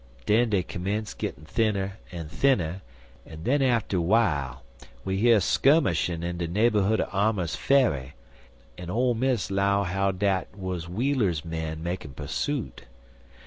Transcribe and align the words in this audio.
Den 0.25 0.49
dey 0.49 0.63
commence 0.63 1.13
gittin' 1.13 1.45
thinner 1.45 1.99
en 2.11 2.27
thinner, 2.27 2.81
en 3.23 3.43
den 3.43 3.61
atter 3.61 3.97
w'ile 3.99 4.63
we 5.05 5.17
hear 5.17 5.39
skummishin' 5.39 6.23
in 6.23 6.39
de 6.39 6.47
naberhood 6.47 6.99
er 6.99 7.07
Armer's 7.13 7.55
fe'y, 7.55 8.13
en 8.79 8.89
Ole 8.89 9.13
Miss 9.13 9.51
'low 9.51 9.83
how 9.83 10.09
dat 10.11 10.47
wuz 10.57 10.87
Wheeler's 10.89 11.45
men 11.45 11.83
makin' 11.83 12.15
persoot. 12.15 12.85